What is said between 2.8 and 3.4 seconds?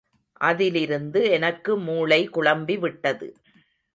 விட்டது.